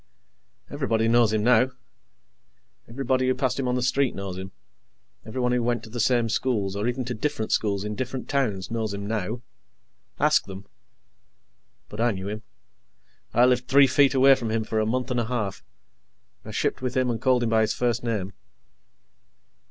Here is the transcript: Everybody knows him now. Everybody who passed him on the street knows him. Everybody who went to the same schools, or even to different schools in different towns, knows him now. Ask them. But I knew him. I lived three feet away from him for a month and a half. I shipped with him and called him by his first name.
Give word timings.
Everybody 0.71 1.07
knows 1.07 1.31
him 1.31 1.43
now. 1.43 1.69
Everybody 2.87 3.27
who 3.27 3.35
passed 3.35 3.59
him 3.59 3.67
on 3.67 3.75
the 3.75 3.83
street 3.83 4.15
knows 4.15 4.35
him. 4.35 4.51
Everybody 5.27 5.57
who 5.57 5.61
went 5.61 5.83
to 5.83 5.91
the 5.91 5.99
same 5.99 6.27
schools, 6.27 6.75
or 6.75 6.87
even 6.87 7.05
to 7.05 7.13
different 7.13 7.51
schools 7.51 7.83
in 7.83 7.93
different 7.93 8.27
towns, 8.27 8.71
knows 8.71 8.95
him 8.95 9.05
now. 9.05 9.41
Ask 10.19 10.45
them. 10.45 10.65
But 11.87 12.01
I 12.01 12.09
knew 12.13 12.27
him. 12.27 12.41
I 13.31 13.45
lived 13.45 13.67
three 13.67 13.85
feet 13.85 14.15
away 14.15 14.33
from 14.33 14.49
him 14.49 14.63
for 14.63 14.79
a 14.79 14.87
month 14.87 15.11
and 15.11 15.19
a 15.19 15.25
half. 15.25 15.63
I 16.43 16.49
shipped 16.49 16.81
with 16.81 16.97
him 16.97 17.11
and 17.11 17.21
called 17.21 17.43
him 17.43 17.49
by 17.49 17.61
his 17.61 17.75
first 17.75 18.03
name. 18.03 18.33